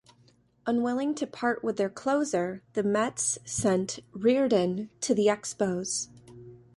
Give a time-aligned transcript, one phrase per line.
[0.65, 6.07] Unwilling to part with their closer, the Mets sent Reardon to the Expos.